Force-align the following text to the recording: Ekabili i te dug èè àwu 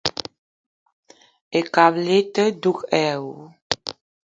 Ekabili 1.59 2.13
i 2.21 2.27
te 2.33 2.43
dug 2.61 2.77
èè 2.99 3.07
àwu 3.15 3.33